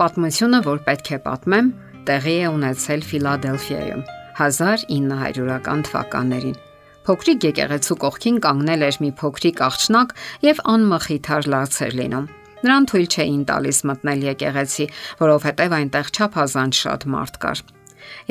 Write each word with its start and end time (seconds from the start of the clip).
Պատմությունը, 0.00 0.58
որ 0.64 0.78
պետք 0.86 1.08
է 1.12 1.16
պատմեմ, 1.26 1.66
տեղի 2.08 2.34
է 2.40 2.44
ունեցել 2.48 3.02
Ֆիլադելֆիայում 3.04 4.04
1900-ական 4.40 5.82
թվականներին։ 5.88 6.54
Փոքրիկ 7.04 7.44
եկեղեցու 7.44 7.96
կողքին 8.04 8.38
կանգնել 8.46 8.84
էր 8.86 8.98
մի 9.04 9.10
փոքրիկ 9.20 9.60
աղջնակ 9.66 10.14
եւ 10.46 10.62
անմխիթար 10.72 11.48
լաց 11.52 11.76
էր 11.84 11.98
լինում։ 12.00 12.30
Նրան 12.64 12.88
թույլ 12.88 13.06
չէին 13.12 13.42
տալիս 13.50 13.80
մտնել 13.90 14.24
եկեղեցի, 14.30 14.86
որովհետև 15.20 15.76
այնտեղ 15.80 16.10
չափազանց 16.16 16.80
շատ 16.80 17.06
մարդ 17.16 17.36
կար։ 17.44 17.62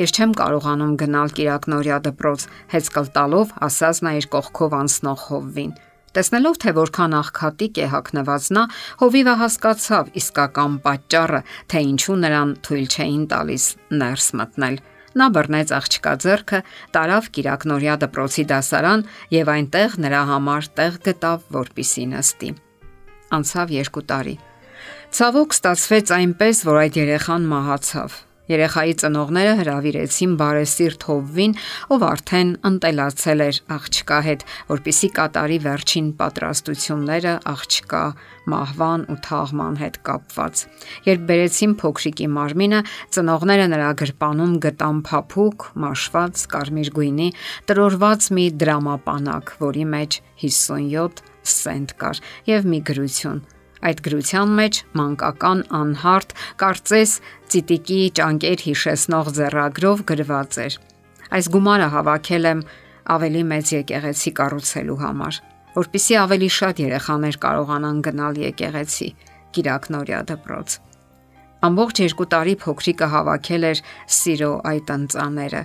Ես 0.02 0.14
չեմ 0.18 0.34
կարողանում 0.42 0.96
գնալ 1.04 1.34
Կիրակնորիա 1.38 2.00
դպրոց, 2.10 2.48
հեծկլ 2.74 3.14
տալով 3.14 3.54
ասած 3.70 4.02
նա 4.06 4.16
իր 4.18 4.28
կողքով 4.34 4.76
անցնող 4.80 5.24
հովվին։ 5.30 5.72
Տեսնելով 6.10 6.56
թե 6.62 6.72
որքան 6.74 7.12
աղքատիկ 7.20 7.76
է 7.78 7.88
հակնված 7.92 8.46
նա, 8.56 8.62
հովիվը 9.02 9.34
հասկացավ 9.40 10.08
իսկական 10.20 10.72
պատճառը, 10.86 11.40
թե 11.70 11.82
ինչու 11.90 12.16
նրան 12.24 12.54
թույլ 12.66 12.86
չէին 12.90 13.26
տալիս 13.30 13.66
ներս 14.00 14.26
մտնել։ 14.40 14.80
Նա 15.20 15.26
բռնեց 15.34 15.72
աղջկա 15.74 16.14
ձեռքը, 16.24 16.60
տարավ 16.94 17.28
Կիրակնորիա 17.34 17.94
դպրոցի 18.02 18.44
դասարան 18.50 19.04
եւ 19.34 19.52
այնտեղ 19.54 19.96
նրա 20.06 20.22
համար 20.30 20.70
տեղ 20.80 20.98
գտավ, 21.06 21.46
որպիսի 21.58 22.06
նստի։ 22.14 22.50
Անցավ 23.38 23.76
2 23.78 24.04
տարի։ 24.10 24.36
Ցավոք 25.10 25.54
ստացվեց 25.58 26.16
այնպես, 26.20 26.64
որ 26.70 26.82
այդ 26.86 27.00
երեխան 27.04 27.48
մահացավ 27.54 28.18
Երեխայի 28.50 28.94
ծնողները 28.98 29.50
հravirեցին 29.60 30.32
բարեսիրտ 30.40 31.04
Հովվին, 31.06 31.52
ով 31.94 32.04
արդեն 32.08 32.48
ընտելացել 32.70 33.44
էր 33.44 33.60
աղջկա 33.76 34.18
հետ, 34.26 34.42
որpիսի 34.70 35.10
կատարի 35.18 35.58
վերջին 35.66 36.08
պատրաստությունները 36.18 37.34
աղջկա 37.52 38.02
մահվան 38.50 39.04
ու 39.14 39.18
թաղման 39.28 39.78
հետ 39.84 40.00
կապված։ 40.08 40.64
Երբ 41.06 41.22
բերեցին 41.30 41.76
փոքրիկի 41.84 42.28
մարմինը, 42.40 42.82
ծնողները 43.14 43.68
նրա 43.74 43.92
գրպանում 44.02 44.58
գտան 44.66 45.00
փափուկ, 45.10 45.68
մաշված, 45.86 46.44
կարմիր 46.56 46.92
գույնի, 46.98 47.30
տրորված 47.70 48.28
մի 48.34 48.48
դրամապանակ, 48.64 49.54
որի 49.62 49.86
մեջ 49.94 50.20
57 50.42 51.24
սենտ 51.54 51.96
կար 52.02 52.22
եւ 52.50 52.70
մի 52.74 52.84
գրություն 52.90 53.42
Այդ 53.80 54.00
գրության 54.04 54.50
մեջ 54.58 54.78
մանկական 55.00 55.60
անհարթ 55.80 56.34
կարծես 56.60 57.12
ցիտիկի 57.52 58.00
ճանկեր 58.18 58.64
հիշեցնող 58.66 59.30
ձեռագրով 59.38 60.04
գրված 60.10 60.58
էր. 60.66 60.76
Այս 61.30 61.48
գումարը 61.54 61.88
հավաքել 61.94 62.50
եմ 62.50 62.60
ավելի 63.16 63.42
մեծ 63.50 63.72
եկեղեցի 63.80 64.30
կառուցելու 64.40 65.00
համար, 65.00 65.40
որpիսի 65.80 66.14
ավելի 66.20 66.50
շատ 66.60 66.84
երեխաներ 66.84 67.40
կարողանան 67.44 67.98
գնալ 68.06 68.40
եկեղեցի, 68.44 69.10
Կիրակնորիա 69.50 70.20
դպրոց։ 70.30 70.78
Ամբողջ 71.66 72.00
երկու 72.04 72.26
տարի 72.32 72.54
փոքրիկը 72.60 73.06
հավաքել 73.14 73.66
էր 73.70 73.82
սիրո 74.20 74.50
այդ 74.70 74.92
ընծաները։ 74.94 75.62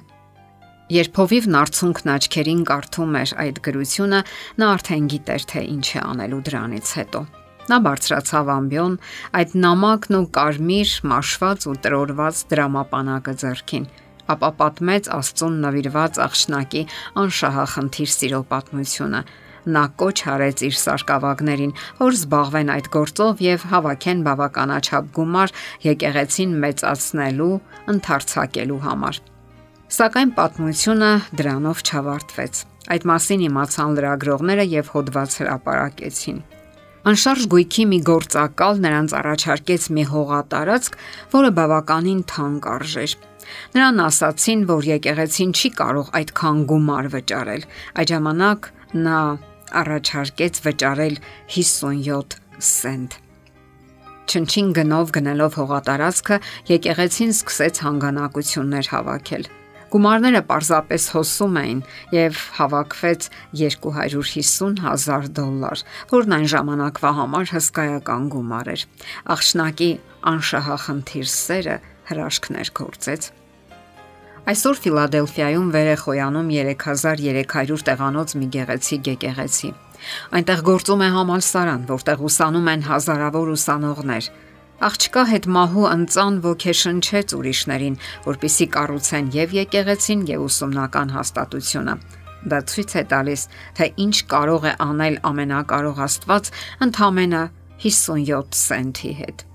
Երբ 0.95 1.19
հովիվն 1.22 1.55
արցունքն 1.61 2.11
աչքերին 2.16 2.61
կարդում 2.69 3.16
էր 3.22 3.31
այդ 3.45 3.61
գրությունը, 3.66 4.19
նա 4.61 4.67
արդեն 4.75 5.07
գիտեր 5.16 5.47
թե 5.52 5.66
ինչ 5.75 5.88
է 5.95 6.03
անելու 6.05 6.41
դրանից 6.50 6.91
հետո։ 7.00 7.22
Նա 7.66 7.77
բարձրացավ 7.81 8.49
ամբյոն, 8.53 8.95
այդ 9.39 9.53
նամակն 9.58 10.16
ու 10.19 10.25
կարմիր 10.38 10.91
մաշված 11.09 11.63
ու 11.72 11.73
տրորված 11.85 12.41
դրամապանակը 12.52 13.33
ձեռքին, 13.41 13.88
ապա 14.35 14.49
պատմեց 14.59 15.09
Աստծուն 15.16 15.55
նվիրված 15.63 16.19
աղջնակի 16.25 16.83
անշահախնդիր 17.23 18.11
սիրո 18.16 18.41
պատմությունը։ 18.53 19.23
Նա 19.66 19.83
կոչ 19.97 20.17
արեց 20.30 20.61
իր 20.67 20.75
սարկավագներին, 20.77 21.73
որ 21.97 22.17
զբաղվեն 22.19 22.72
այդ 22.75 22.89
գործով 22.94 23.41
եւ 23.45 23.66
հավաքեն 23.73 24.19
բավականաչափ 24.29 25.07
գումար 25.17 25.53
եկեղեցին 25.89 26.57
մեծացնելու, 26.66 27.53
ընդարձակելու 27.95 28.81
համար։ 28.85 29.22
Սակայն 29.95 30.35
պատմությունը 30.38 31.13
դրանով 31.41 31.81
չավարտվեց։ 31.89 32.66
Այդ 32.94 33.07
մասին 33.09 33.47
իմացան 33.50 33.97
լրագրողները 33.97 34.66
եւ 34.75 34.91
հոդված 34.94 35.39
հրապարակեցին։ 35.41 36.45
Անշարժ 37.05 37.43
գույքի 37.53 37.83
մի 37.85 37.97
գործակալ 38.01 38.79
նրանց 38.81 39.11
առաջարկեց 39.17 39.83
մի 39.93 40.03
հողատարածք, 40.09 40.95
որը 41.35 41.49
բավականին 41.59 42.21
թանկ 42.31 42.69
արժեր։ 42.71 43.11
Նրան 43.75 43.99
ասացին, 44.05 44.63
որ 44.71 44.88
եկեղեցին 44.89 45.51
չի 45.53 45.69
կարող 45.81 46.09
այդքան 46.19 46.63
գումար 46.71 47.09
վճարել։ 47.13 47.67
Այդ 48.01 48.13
ժամանակ 48.13 48.69
նա 49.05 49.19
առաջարկեց 49.85 50.61
վճարել 50.65 51.19
57 51.57 52.39
սենտ։ 52.71 53.19
Չնչին 54.25 54.73
գնով 54.79 55.13
գնելով 55.19 55.59
հողատարածքը 55.61 56.39
եկեղեցին 56.73 57.35
սկսեց 57.38 57.83
հանգանակություններ 57.85 58.91
հավաքել։ 58.95 59.47
Գումարները 59.95 60.41
պարզապես 60.50 61.03
հոսում 61.13 61.57
էին 61.61 61.78
եւ 62.11 62.39
հավաքվեց 62.57 63.28
250 63.61 64.81
հազար 64.83 65.28
դոլար, 65.38 65.83
որն 66.09 66.35
այն 66.35 66.47
ժամանակվա 66.51 67.11
համար 67.19 67.53
հսկայական 67.53 68.25
գումար 68.33 68.72
էր։ 68.73 68.83
Աղջնակի 69.35 69.88
անշահախնդիր 70.33 71.29
սերը 71.31 71.78
հրաշքներ 72.11 72.72
գործեց։ 72.81 73.29
Այսօր 74.51 74.81
Ֆիլադելֆիայում 74.83 75.69
վեր 75.73 75.88
է 75.89 75.95
խոյանում 76.03 76.50
3300 76.59 77.85
տեղանոց 77.88 78.35
մի 78.35 78.50
գեղեցիկ 78.56 79.07
եկեղեցի։ 79.16 79.69
Այնտեղ 80.35 80.66
գործում 80.75 81.06
է 81.06 81.09
համալսարան, 81.16 81.88
որտեղ 81.95 82.27
ուսանում 82.27 82.69
են 82.75 82.85
հազարավոր 82.91 83.56
ուսանողներ։ 83.56 84.29
Աղջկա 84.84 85.22
հետ 85.30 85.46
մահու 85.56 85.84
ընծան 85.88 86.38
ոգեշնչեց 86.44 87.34
ուրիշներին, 87.38 87.94
որpիսի 88.25 88.66
կառուցեն 88.75 89.28
եւ 89.31 89.53
եկեղեցին 89.56 90.24
եւ 90.28 90.41
ուսումնական 90.46 91.13
հաստատությունը։ 91.16 91.94
Դա 92.52 92.58
ցույց 92.72 92.96
է 93.00 93.03
տալիս, 93.13 93.46
թե 93.80 93.86
ինչ 94.03 94.16
կարող 94.36 94.66
է 94.68 94.74
անել 94.86 95.16
ամենակարող 95.31 96.02
Աստված 96.06 96.50
ընդամենը 96.86 97.44
57 97.86 98.58
սենթի 98.59 99.12
հետ։ 99.19 99.46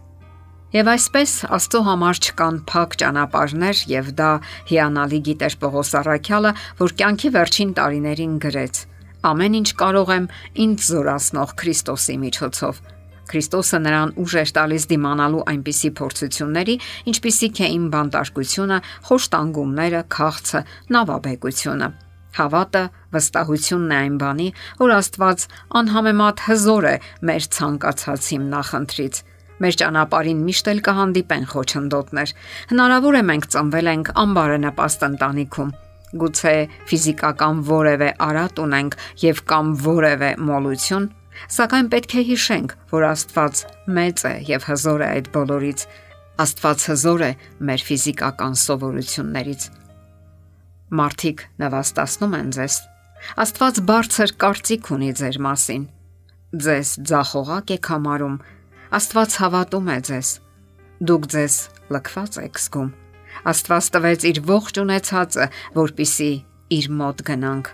Եվ 0.71 0.89
այսպես 0.95 1.35
Աստծո 1.59 1.83
համար 1.91 2.21
չկան 2.25 2.61
փակ 2.71 2.97
ճանապարհներ 3.03 3.83
եւ 3.93 4.09
դա 4.17 4.31
հիանալի 4.71 5.21
գիտեր 5.29 5.57
Պողոս 5.61 5.91
Արաքյալը, 6.01 6.55
որ 6.81 6.97
կյանքի 7.01 7.33
վերջին 7.37 7.75
տարիներին 7.77 8.39
գրեց. 8.47 8.81
Ամեն 9.31 9.61
ինչ 9.61 9.69
կարող 9.85 10.15
եմ 10.17 10.31
ինձ 10.65 10.89
զորացնող 10.95 11.55
Քրիստոսի 11.61 12.17
միջոցով 12.25 12.81
Քրիստոսը 13.31 13.79
նրան 13.87 14.13
ուժ 14.19 14.37
էր 14.41 14.53
տալիս 14.57 14.87
դիմանալու 14.91 15.43
այնպիսի 15.55 15.91
փորձությունների, 16.01 16.77
ինչպիսիք 17.11 17.61
էին 17.67 17.85
բանտարկությունը, 17.95 18.79
խոշտանգումները, 19.07 20.01
քաղցը, 20.17 20.63
նավաբեկությունը։ 20.97 21.89
Հավատը 22.31 22.83
վստահությունն 23.15 23.91
է 23.91 23.99
այն 24.01 24.17
բանի, 24.21 24.49
որ 24.81 24.93
Աստված 24.97 25.45
անհամեմատ 25.81 26.43
հզոր 26.47 26.87
է 26.91 26.95
մեր 27.31 27.47
ցանկացած 27.57 28.29
հիմնախնդրից։ 28.35 29.23
Մեր 29.61 29.79
ճանապարհին 29.81 30.43
միշտ 30.47 30.69
էլ 30.73 30.83
կհանդիպեն 30.87 31.47
խոչընդոտներ։ 31.51 32.35
Հնարավոր 32.71 33.19
է 33.21 33.23
մենք 33.31 33.49
ծնվել 33.55 33.91
ենք 33.91 34.13
անբարենպաստ 34.23 35.07
ընտանիքում, 35.11 35.73
գուցե 36.23 36.55
ֆիզիկական 36.91 37.65
որևէ 37.71 38.09
արատ 38.31 38.63
ունենք 38.65 38.97
եւ 39.27 39.43
կամ 39.51 39.75
որևէ 39.85 40.31
մոլություն, 40.49 41.11
Սակայն 41.51 41.89
պետք 41.93 42.15
է 42.21 42.23
հիշենք, 42.31 42.73
որ 42.91 43.07
Աստված 43.11 43.63
մեծ 43.97 44.23
է 44.31 44.33
եւ 44.51 44.67
հզոր 44.71 45.05
է 45.05 45.09
այդ 45.11 45.31
բոլորից։ 45.35 45.85
Աստված 46.45 46.85
հզոր 46.91 47.25
է 47.27 47.31
մեր 47.71 47.85
ֆիզիկական 47.87 48.55
սովորություններից։ 48.61 49.67
Մարդիկ 51.01 51.43
նվաստացնում 51.63 52.37
են 52.41 52.53
ձեզ։ 52.57 52.77
Աստված 53.45 53.81
բարձր 53.91 54.33
կարծիք 54.43 54.91
ունի 54.97 55.11
ձեր 55.21 55.41
մասին։ 55.47 55.83
Ձեզ 56.67 56.95
ձախողակ 57.10 57.75
եք 57.77 57.91
համարում։ 57.95 58.39
Աստված 59.01 59.37
հավատում 59.43 59.91
է 59.95 59.99
ձեզ։ 60.10 60.31
Դուք 61.10 61.28
ձեզ 61.34 61.59
լքված 61.95 62.41
եք 62.47 62.65
զգում։ 62.65 62.89
Աստված 63.51 63.93
տվեց 63.95 64.27
իր 64.31 64.43
ողջ 64.51 64.81
ունեցածը, 64.83 65.47
որpիսի 65.78 66.33
իր 66.81 66.91
մոտ 67.01 67.22
գնանք 67.31 67.71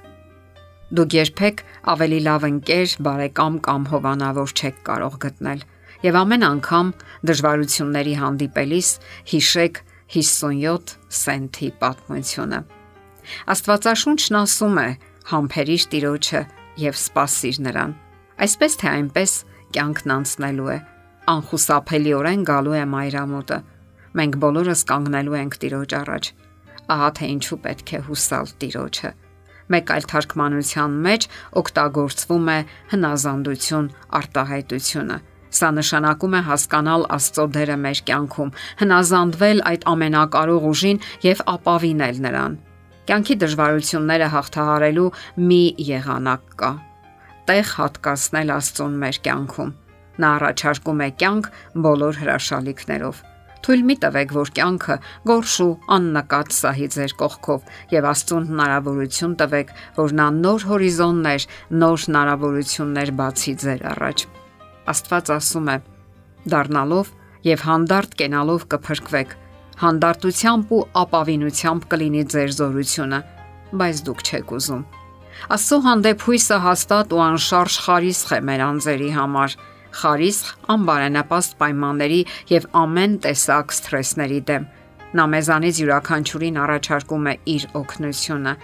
Դուք 0.87 1.15
երբեք 1.17 1.61
ավելի 1.91 2.19
լավ 2.23 2.45
ընկեր, 2.47 2.93
բարեկամ 3.03 3.55
կամ 3.67 3.87
հովանավոր 3.91 4.53
չեք 4.55 4.77
կարող 4.87 5.17
գտնել։ 5.25 5.65
Եվ 6.07 6.19
ամեն 6.21 6.47
անգամ 6.47 6.93
դժվարությունների 7.27 8.15
հանդիպելիս 8.21 8.91
հիշեք 9.33 9.81
57 10.15 10.95
սենթի 11.11 11.71
պատմությունը։ 11.83 12.61
Աստվածաշունչն 13.57 14.39
ասում 14.45 14.81
է. 14.87 14.89
«Համբերիշ 15.27 15.85
Տիրոջը 15.91 16.41
եւ 16.79 16.99
սпасիր 17.03 17.57
նրան»։ 17.67 17.97
Այսպես 18.47 18.79
թե 18.79 18.89
այնպես 18.95 19.33
կյանքն 19.75 20.13
անցնելու 20.21 20.71
է։ 20.71 20.79
Անխուսափելիորեն 21.35 22.47
գալու 22.47 22.79
է 22.79 22.87
մայրամուտը։ 22.95 23.59
Մենք 24.23 24.41
բոլորս 24.47 24.87
կանգնելու 24.95 25.39
ենք 25.43 25.61
Տիրոջ 25.67 25.99
առաջ։ 26.07 26.33
Ահա 26.95 27.11
թե 27.19 27.35
ինչու 27.35 27.63
պետք 27.67 27.97
է 27.99 28.05
հուսալ 28.07 28.55
Տիրոջը 28.63 29.17
Մեկ 29.73 29.95
այլ 29.97 30.05
թարգմանության 30.13 30.99
մեջ 31.07 31.31
օգտագործվում 31.63 32.53
է 32.57 32.59
հնազանդություն 32.93 33.89
արտահայտությունը 34.21 35.19
Սա 35.57 35.69
նշանակում 35.73 36.35
է 36.37 36.41
հասկանալ 36.47 37.05
Աստծո 37.17 37.45
դերը 37.55 37.77
մեր 37.83 38.01
կյանքում, 38.09 38.51
հնազանդվել 38.81 39.63
այդ 39.71 39.87
ամենակարող 39.93 40.67
ուժին 40.71 40.99
եւ 41.25 41.43
ապավինել 41.53 42.19
նրան։ 42.27 42.57
Կյանքի 43.07 43.37
դժվարությունները 43.43 44.29
հաղթահարելու 44.35 45.07
մի 45.47 45.63
եղանակ 45.91 46.45
կա։ 46.61 46.73
Տեղ 47.47 47.73
հատկացնել 47.79 48.53
Աստծուն 48.57 48.99
մեր 49.07 49.21
կյանքում։ 49.29 49.73
Նա 50.17 50.35
առաջարկում 50.37 51.03
է 51.07 51.09
կյանք 51.23 51.51
բոլոր 51.87 52.21
հրաշալիքներով 52.25 53.25
Թույլ 53.65 53.83
մի 53.89 53.97
տվեք, 54.03 54.33
որ 54.37 54.51
կյանքը 54.57 54.97
գորշու 55.27 55.71
աննկատ 55.97 56.53
սահի 56.57 56.89
ձեր 56.97 57.15
կողքով 57.23 57.71
եւ 57.95 58.09
Աստծուն 58.13 58.49
հնարավորություն 58.51 59.37
տվեք, 59.43 59.73
որ 59.97 60.15
նա 60.21 60.27
նոր 60.37 60.67
հորիզոններ, 60.71 61.47
նոր 61.83 62.05
հնարավորություններ 62.07 63.13
բացի 63.21 63.55
ձեր 63.63 63.87
առաջ։ 63.97 64.27
Աստված 64.93 65.33
ասում 65.37 65.71
է. 65.75 65.79
դառնալով 66.47 67.07
եւ 67.47 67.63
հանդարտ 67.67 68.13
կենալով 68.21 68.67
կփրկվեք։ 68.71 69.33
Հանդարտությամբ 69.77 70.71
ու 70.77 70.85
ապավինությամբ 71.03 71.89
կլինի 71.91 72.23
ձեր 72.33 72.51
զորությունը, 72.57 73.19
բայց 73.77 73.97
դուք 74.07 74.21
չեք 74.27 74.53
ուզում։ 74.57 74.85
Աստծո 75.57 75.79
հանդեպ 75.87 76.23
հույսը 76.27 76.59
հաստատ 76.65 77.13
ու 77.13 77.23
անշարժ 77.27 77.75
խարիսխ 77.87 78.31
է 78.37 78.39
մեր 78.47 78.63
անձերի 78.67 79.11
համար 79.17 79.57
խարիսխ, 80.01 80.49
անբարենպաստ 80.77 81.59
պայմանների 81.61 82.23
եւ 82.53 82.69
ամեն 82.83 83.19
տեսակ 83.27 83.77
սթրեսների 83.77 84.41
դեմ։ 84.51 84.67
Նա 85.17 85.25
մեզանից 85.33 85.79
յուրաքանչյուրին 85.81 86.59
առաջարկում 86.63 87.29
է 87.31 87.35
իր 87.57 87.67
օգնությունը։ 87.81 88.55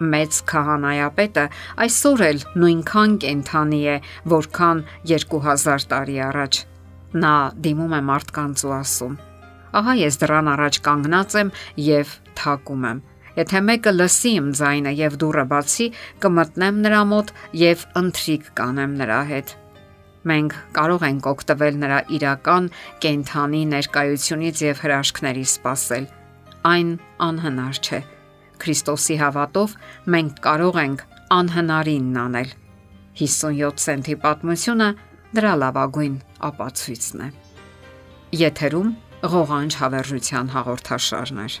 Մեծ 0.00 0.36
քահանայապետը 0.50 1.44
այսօր 1.84 2.22
էլ 2.30 2.44
նույնքան 2.62 3.16
կենթանի 3.24 3.80
է, 3.94 3.96
որքան 4.32 4.82
2000 5.10 5.88
տարի 5.90 6.16
առաջ։ 6.30 6.60
Նա 7.20 7.34
դիմում 7.66 7.96
է 7.98 8.00
մարդկանց 8.10 8.64
ու 8.68 8.74
ասում. 8.80 9.16
Ահա 9.80 9.94
ես 10.00 10.20
դրան 10.22 10.50
առաջ 10.54 10.78
կանգնած 10.86 11.36
եմ 11.40 11.50
եւ 11.90 12.14
թակում 12.40 12.86
եմ։ 12.90 13.02
Եթե 13.40 13.60
մեկը 13.66 13.92
լսի 13.96 14.32
իմ 14.40 14.48
ձայնը 14.58 14.92
եւ 15.00 15.18
դուռը 15.22 15.44
բացի, 15.52 15.86
կմտնեմ 16.24 16.80
նրա 16.86 17.02
մոտ 17.14 17.34
եւ 17.60 17.84
ընթրիկ 18.00 18.52
կանեմ 18.58 18.96
նրա 19.00 19.20
հետ 19.30 19.59
մենք 20.28 20.56
կարող 20.76 21.04
ենք 21.08 21.28
օգտվել 21.30 21.76
նրա 21.80 21.98
իրական 22.16 22.66
կենթանի 23.04 23.60
ներկայությունից 23.72 24.62
եւ 24.66 24.82
հրաշքների 24.84 25.44
սпасել։ 25.52 26.08
Այն 26.70 26.90
անհնար 27.26 27.80
չէ։ 27.80 28.00
Քրիստոսի 28.60 29.16
հավատով 29.24 29.76
մենք 30.14 30.42
կարող 30.44 30.80
ենք 30.84 31.04
անհնարինն 31.40 32.20
անել։ 32.24 32.54
57 33.20 33.84
سنتի 33.86 34.16
պատմությունը 34.24 34.88
դրա 35.40 35.54
լավագույն 35.64 36.16
ապացույցն 36.50 37.24
է։ 37.24 37.28
Եթերում 38.44 38.94
ղողանջ 39.30 39.76
հավերժության 39.80 40.52
հաղորդաշարներ։ 40.56 41.60